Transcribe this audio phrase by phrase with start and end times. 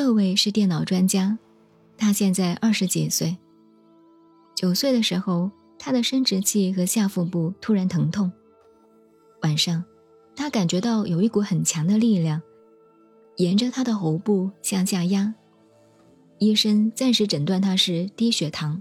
[0.00, 1.36] 这位是电脑专家，
[1.96, 3.36] 他现在二十几岁。
[4.54, 8.30] 九岁的时候，他的生殖器和下腹部突然疼痛。
[9.42, 9.82] 晚上，
[10.36, 12.40] 他感觉到有一股很强的力量，
[13.38, 15.34] 沿着他的喉部向下压。
[16.38, 18.80] 医生暂时诊断他是低血糖。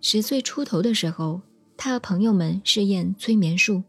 [0.00, 1.42] 十岁出头的时候，
[1.76, 3.82] 他和朋友们试验催眠术，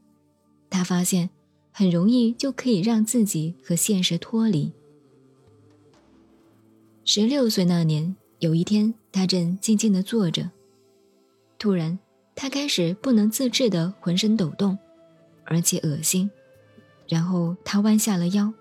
[0.70, 1.30] 他发现
[1.72, 4.74] 很容易就可以让自己和现实脱离。
[7.08, 10.50] 十六岁那年，有一天，他正静静地坐着，
[11.60, 12.00] 突然，
[12.34, 14.76] 他开始不能自制的浑身抖动，
[15.44, 16.28] 而且恶心，
[17.08, 18.52] 然后他弯下了腰。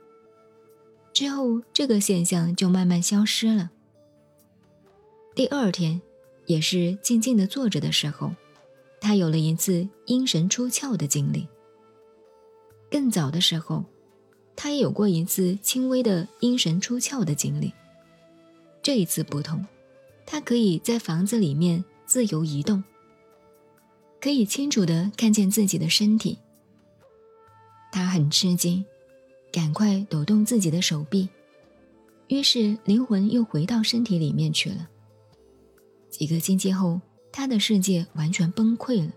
[1.14, 3.70] 之后，这个现象就慢慢消失了。
[5.34, 6.02] 第二天，
[6.44, 8.30] 也是静静的坐着的时候，
[9.00, 11.48] 他有了一次阴神出窍的经历。
[12.90, 13.82] 更早的时候，
[14.54, 17.72] 他也有过一次轻微的阴神出窍的经历。
[18.84, 19.66] 这一次不同，
[20.24, 22.84] 他可以在房子里面自由移动，
[24.20, 26.38] 可以清楚的看见自己的身体。
[27.90, 28.84] 他很吃惊。
[29.50, 31.28] 赶快抖动自己的手臂，
[32.26, 34.88] 于是灵魂又回到身体里面去了。
[36.10, 39.12] 几个星期后，他的世界完全崩溃了。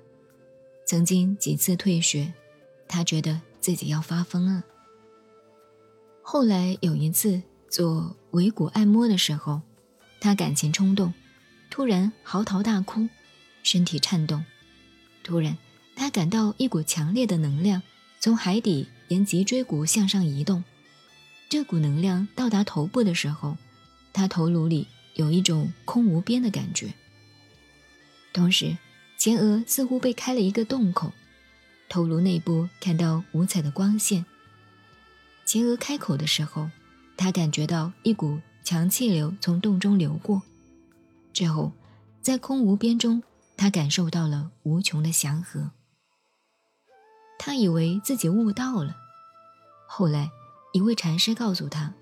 [0.86, 2.31] 曾经几次退学，
[2.88, 4.64] 他觉得自己要发疯了。
[6.22, 9.62] 后来有一次做尾骨按摩的时候，
[10.20, 11.14] 他感情冲动，
[11.70, 13.08] 突然嚎啕大哭，
[13.64, 14.44] 身体颤动。
[15.24, 15.58] 突然，
[15.96, 17.82] 他感到一股强烈的能量
[18.20, 18.88] 从海底。
[19.09, 20.66] 沿脊椎骨向上移动，
[21.48, 23.58] 这股能量到达头部的时候，
[24.12, 26.94] 他头颅里有一种空无边的感觉。
[28.34, 28.76] 同时，
[29.18, 31.14] 前额似乎被开了一个洞口，
[31.88, 34.25] 头颅内部看到五彩的光线。
[35.46, 36.70] 前额开口的时候，
[37.17, 40.41] 他感觉到一股强气流从洞中流过。
[41.33, 41.72] 之后，
[42.22, 43.22] 在空无边中，
[43.57, 45.72] 他感受到了无穷的祥和。
[47.39, 48.95] 他以为自己悟道了，
[49.88, 50.29] 后来
[50.73, 51.94] 一位禅师告诉他，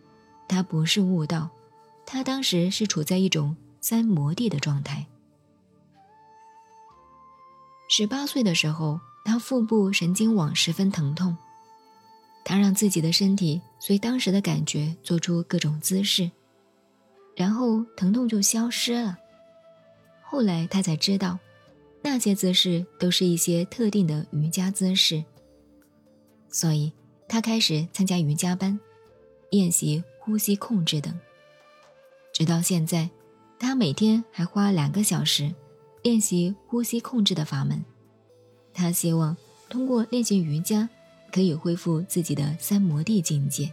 [0.47, 1.49] 他不是悟道，
[2.05, 5.05] 他当时是处在一种三摩地的状态。
[7.87, 11.37] 十八岁的时候，他腹部神经网十分疼痛，
[12.45, 16.31] 他让自己的身体随当时的感觉做出各种姿势，
[17.35, 19.17] 然后疼痛就消失了。
[20.23, 21.37] 后来他才知道。
[22.07, 25.25] 那些姿势都是一些特定的瑜伽姿势，
[26.49, 26.93] 所以
[27.27, 28.79] 他开始参加瑜伽班，
[29.49, 31.19] 练习呼吸控制等。
[32.31, 33.09] 直到现在，
[33.57, 35.51] 他每天还花两个小时
[36.03, 37.83] 练习呼吸控制的法门。
[38.71, 39.35] 他希望
[39.67, 40.87] 通过练习瑜伽，
[41.35, 43.69] 可以恢复自己的三摩地境界。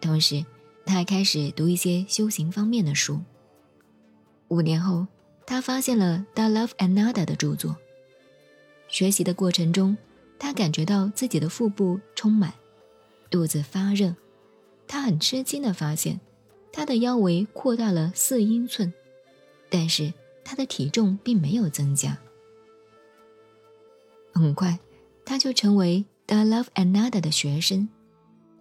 [0.00, 0.42] 同时，
[0.86, 3.20] 他还开始读一些修行方面的书。
[4.48, 5.06] 五年后。
[5.50, 7.74] 他发现了 Da Love and Nada 的著作。
[8.86, 9.96] 学习的过程中，
[10.38, 12.52] 他感觉到自己的腹部充满，
[13.30, 14.14] 肚子发热。
[14.86, 16.20] 他很吃惊地发现，
[16.70, 18.92] 他的腰围扩大了四英寸，
[19.70, 20.12] 但是
[20.44, 22.18] 他的体重并没有增加。
[24.34, 24.78] 很快，
[25.24, 27.88] 他就成为 The Love Another 的学生。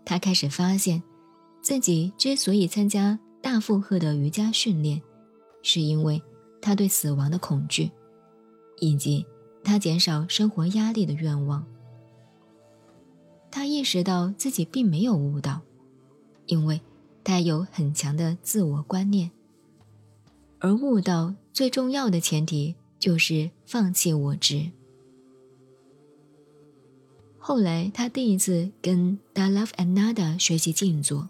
[0.04, 1.04] 他开始发现，
[1.62, 5.00] 自己之所以参加大负荷的瑜伽训练，
[5.62, 6.20] 是因为。
[6.60, 7.92] 他对死亡的恐惧，
[8.80, 9.26] 以及
[9.64, 11.66] 他减少生活压力的愿望。
[13.52, 15.62] 他意识到自己并没有悟道，
[16.48, 16.82] 因为
[17.24, 19.32] 他有很强的自我观念。
[20.60, 24.70] 而悟道最重要的前提就是放弃我执。
[27.48, 31.30] 后来，他第一次跟 Dalav Another 学习静坐，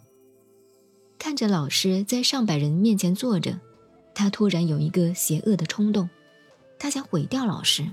[1.19, 3.59] 看着老师在上百人面前坐着。
[4.15, 6.09] 他突然有一个邪恶的冲动，
[6.79, 7.87] 他想毁掉老师。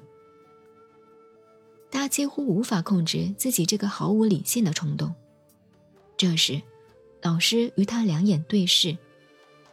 [1.91, 5.15] 他几乎无法控制自己这个毫无理性的冲动。
[6.17, 6.63] 这时，
[7.21, 8.97] 老师与他两眼对视，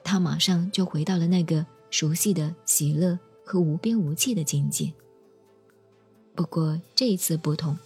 [0.04, 4.92] 他马上就回到了那个熟悉的喜乐和无边无际的境界。
[6.36, 7.78] 不过这一次不同，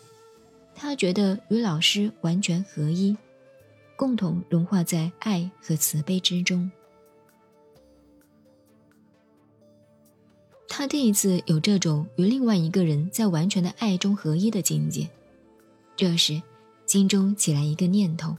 [0.76, 3.16] 他觉得与老师完全合一，
[3.96, 6.70] 共同融化在爱和慈悲之中。
[10.68, 15.10] 他第一次有这种与另外一个人在完全的爱中合一的境界。
[15.96, 16.42] 这时，
[16.86, 18.36] 心中起来一个念头：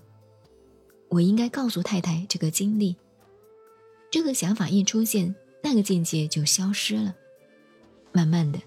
[1.08, 2.94] 我应该告诉太太这个经历。
[4.10, 7.14] 这个想法一出现，那个境界就消失了。
[8.12, 8.60] 慢慢的，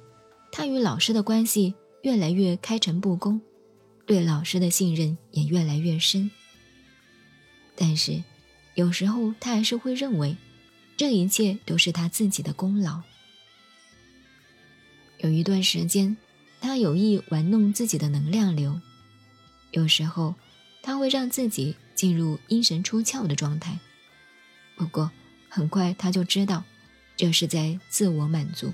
[0.51, 3.39] 他与老师的关系越来越开诚布公，
[4.09, 6.31] 对老师的信任也越来越深。
[7.75, 8.23] 但是
[8.73, 10.35] 有时候他还是会认为，
[10.97, 13.03] 这一切都是他自己的功劳。
[15.19, 16.17] 有一段时间，
[16.59, 18.81] 他有意玩弄自己的能量流，
[19.69, 20.33] 有时候
[20.81, 23.77] 他会让自己进入阴神出窍的状态。
[24.75, 25.11] 不过
[25.49, 26.63] 很快他就知道，
[27.15, 28.73] 这是在自我满足。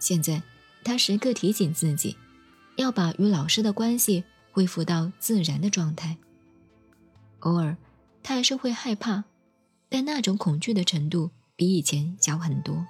[0.00, 0.42] 现在
[0.82, 2.16] 他时刻提醒自己，
[2.78, 4.22] 要把与老师的关系
[4.52, 6.16] 恢复到自然的状态。
[7.40, 7.76] 偶尔
[8.22, 9.24] 他还是会害怕，
[9.88, 12.86] 但那种恐惧的程度比以前小很多。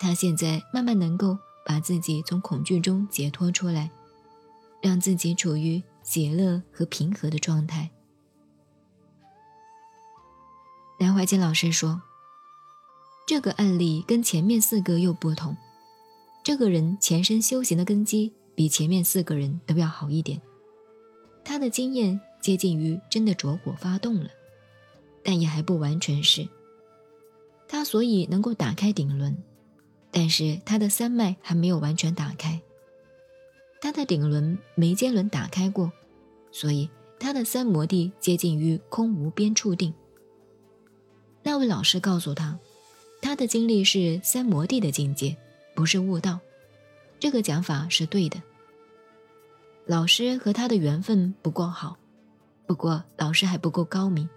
[0.00, 3.90] 他现在慢慢能够把自己从恐惧中解脱出来，
[4.80, 7.90] 让自己处于喜乐和平和的状态。
[10.98, 12.00] 南怀瑾老师说
[13.28, 15.56] ：“这个案例跟前面四个又不同，
[16.42, 20.40] 这个人前身修行的根基比前面四个人都要好一点，
[21.44, 24.30] 他的经验接近于真的着火发动了，
[25.22, 26.48] 但也还不完全是。
[27.68, 29.36] 他所以能够打开顶轮。”
[30.14, 32.60] 但是他的三脉还没有完全打开，
[33.80, 35.90] 他的顶轮、眉间轮打开过，
[36.50, 39.94] 所以他的三摩地接近于空无边处定。
[41.42, 42.58] 那位老师告诉他，
[43.22, 45.34] 他的经历是三摩地的境界，
[45.74, 46.38] 不是悟道。
[47.22, 48.42] 这个讲法是对的。
[49.86, 51.96] 老师和他的缘分不够好，
[52.66, 54.28] 不过老师还不够高明，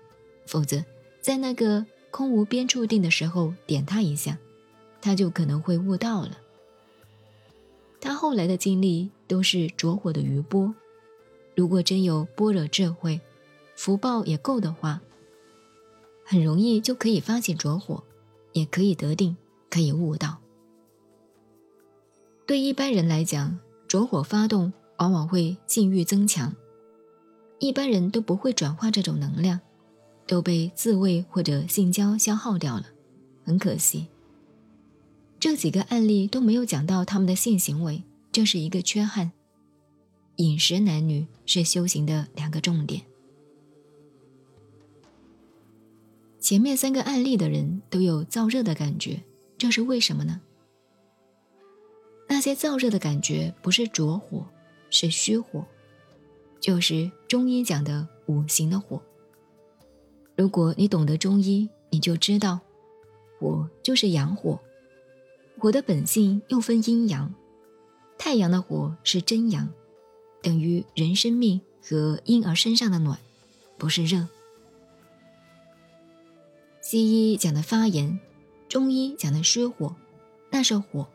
[0.45, 0.85] 否则
[1.19, 4.37] 在那个空无边处定的时候点他一下。
[5.01, 6.37] 他就可能会悟到了。
[7.99, 10.71] 他后来的经历都是着火的余波，
[11.55, 13.19] 如果真有般若智慧，
[13.75, 15.01] 福报也够的话，
[16.23, 18.03] 很容易就可以发起着火，
[18.53, 19.35] 也可以得定，
[19.71, 20.37] 可以悟道。
[22.45, 23.57] 对一般人来讲，
[23.87, 26.53] 着火发动往往会性欲增强，
[27.59, 29.59] 一般人都不会转化这种能量，
[30.27, 32.85] 都被自慰或者性交消耗掉了，
[33.43, 34.07] 很可惜。
[35.39, 39.31] 这几个案例都没有讲到他们的性行为，这是一个缺憾。
[40.37, 43.03] 饮食男女是修行的两个重点。
[46.39, 49.23] 前面三个案例的人都有燥热的感觉，
[49.57, 50.41] 这是为什么呢？
[52.35, 54.45] 那些燥热的感觉不是浊火，
[54.89, 55.65] 是虚火，
[56.59, 59.01] 就是中医讲的五行的火。
[60.35, 62.59] 如果你懂得中医，你就知道，
[63.39, 64.59] 火就是阳火。
[65.57, 67.33] 火的本性又分阴阳，
[68.17, 69.69] 太阳的火是真阳，
[70.41, 73.17] 等于人生命和婴儿身上的暖，
[73.77, 74.27] 不是热。
[76.81, 78.19] 西医讲的发炎，
[78.67, 79.95] 中医讲的虚火，
[80.49, 81.07] 那是火，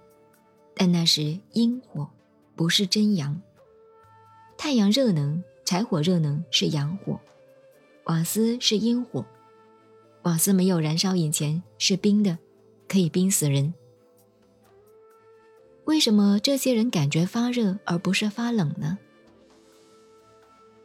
[0.81, 2.09] 但那是阴火，
[2.57, 3.39] 不是真阳。
[4.57, 7.21] 太阳热能、柴火热能是阳火，
[8.05, 9.23] 瓦斯是阴火，
[10.23, 12.39] 瓦斯没有燃烧以前是冰的，
[12.89, 13.75] 可以冰死人。
[15.85, 18.97] 为什么这些人感觉发热而不是发冷呢？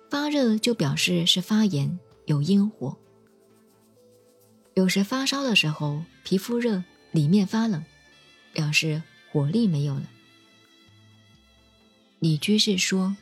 [0.10, 2.98] 发热就表示是发炎，有阴火。
[4.74, 6.84] 有时发烧的时候，皮肤热，
[7.14, 7.82] 里面发冷，
[8.52, 9.02] 表示
[9.36, 10.04] 火力没有了。
[12.20, 13.18] 李居士说：“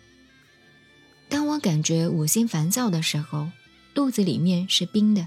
[1.27, 3.49] 当我感觉五心烦躁的时候，
[3.95, 5.25] 肚子里面是冰的；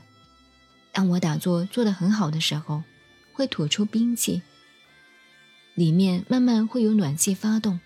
[0.93, 2.85] 当我打坐做得很好的时候，
[3.33, 4.43] 会吐出冰气。”
[5.75, 7.81] 里面慢慢会有暖气发动。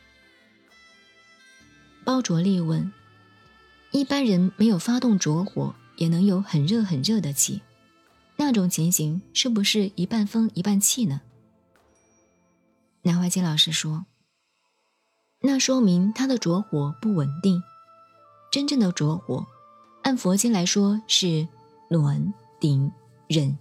[2.04, 2.92] 包卓利问
[3.92, 7.62] ：“一般人没有发动着火，也能有很热很热的气，
[8.36, 11.22] 那种情形是不是一半风一半气呢？”
[13.02, 14.06] 南怀瑾老师说
[15.40, 17.62] ：“那说明他的着火不稳定。
[18.52, 19.46] 真正的着火，
[20.02, 21.46] 按佛经来说是
[21.88, 22.92] 暖、顶、
[23.28, 23.56] 忍，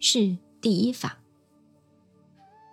[0.00, 1.18] 是第一法。”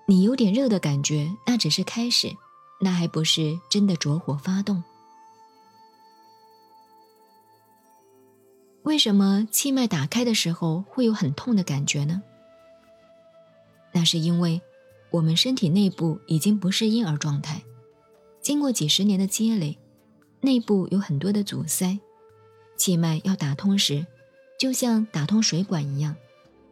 [0.08, 2.36] 你有点热的感觉，那只是开始，
[2.80, 4.84] 那还不是真的着火发动。
[8.84, 12.22] 为什么气脉打开的时候会有很痛的感觉呢？
[13.92, 14.62] 那是因为
[15.12, 17.64] 我们身体内部已经不是婴儿状态，
[18.42, 19.78] 经过几十年的积累，
[20.42, 22.00] 内部有很多的阻塞，
[22.76, 24.06] 气脉要打通时，
[24.60, 26.16] 就像打通水管一样，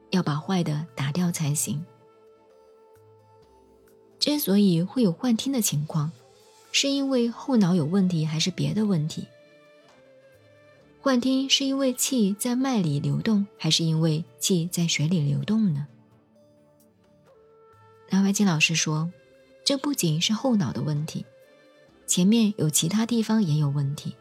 [0.09, 1.85] 要把坏的打掉才行。
[4.19, 6.11] 之所以会有幻听的情况，
[6.71, 9.27] 是因为后脑有问题还是别的问题？
[11.01, 15.87] 幻听是因为气在脉里流动，还是因为气在血里流动呢？
[18.13, 19.11] 南怀瑾老师说，
[19.63, 21.25] 这不仅是后脑的问题，
[22.05, 24.15] 前面有其他地方也有问题。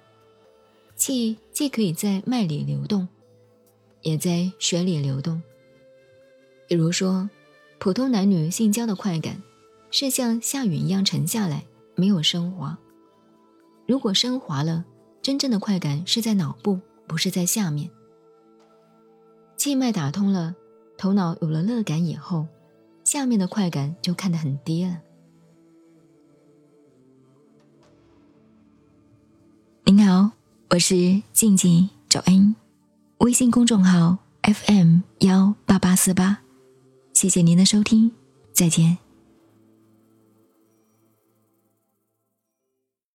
[0.97, 3.07] 气既可以在脉里流动，
[4.01, 5.43] 也在血里流动。
[6.67, 7.29] 比如说，
[7.79, 9.43] 普通男女性交的快感，
[9.91, 12.79] 是像下雨一样沉下来，没有升华。
[13.87, 14.87] 如果升华了，
[15.21, 17.91] 真正的快感是在脑部，不是在下面。
[19.59, 20.57] 气脉打通了，
[20.97, 22.47] 头脑有了乐感以后，
[23.13, 25.03] 下面的快感就看得很低了。
[29.85, 30.31] 您好，
[30.71, 32.57] 我是静静找恩，
[33.19, 36.39] 微信公众号 FM 幺八八四八。
[37.13, 38.13] 谢谢您的收听，
[38.55, 38.97] 再见。